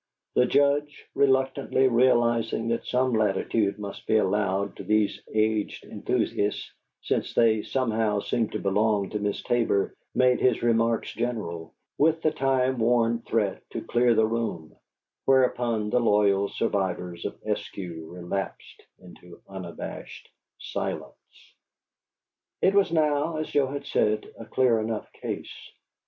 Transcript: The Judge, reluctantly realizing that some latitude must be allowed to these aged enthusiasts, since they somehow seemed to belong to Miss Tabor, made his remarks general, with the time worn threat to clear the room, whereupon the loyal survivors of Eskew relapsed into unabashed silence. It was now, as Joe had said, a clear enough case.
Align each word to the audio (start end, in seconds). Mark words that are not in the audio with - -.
The 0.33 0.47
Judge, 0.47 1.05
reluctantly 1.13 1.87
realizing 1.87 2.69
that 2.69 2.87
some 2.87 3.13
latitude 3.13 3.77
must 3.77 4.07
be 4.07 4.17
allowed 4.17 4.75
to 4.77 4.83
these 4.83 5.21
aged 5.31 5.83
enthusiasts, 5.85 6.71
since 7.03 7.35
they 7.35 7.61
somehow 7.61 8.19
seemed 8.21 8.51
to 8.53 8.59
belong 8.59 9.11
to 9.11 9.19
Miss 9.19 9.43
Tabor, 9.43 9.93
made 10.15 10.39
his 10.39 10.63
remarks 10.63 11.13
general, 11.13 11.75
with 11.99 12.19
the 12.23 12.31
time 12.31 12.79
worn 12.79 13.19
threat 13.21 13.61
to 13.73 13.81
clear 13.85 14.15
the 14.15 14.25
room, 14.25 14.75
whereupon 15.25 15.91
the 15.91 15.99
loyal 15.99 16.49
survivors 16.49 17.23
of 17.23 17.39
Eskew 17.43 18.09
relapsed 18.11 18.81
into 18.97 19.39
unabashed 19.47 20.27
silence. 20.57 21.53
It 22.59 22.73
was 22.73 22.91
now, 22.91 23.37
as 23.37 23.49
Joe 23.51 23.67
had 23.67 23.85
said, 23.85 24.33
a 24.39 24.45
clear 24.45 24.79
enough 24.79 25.13
case. 25.13 25.53